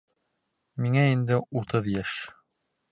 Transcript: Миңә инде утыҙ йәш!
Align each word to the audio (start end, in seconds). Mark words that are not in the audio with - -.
Миңә 0.85 1.03
инде 1.11 1.39
утыҙ 1.63 1.95
йәш! 1.97 2.19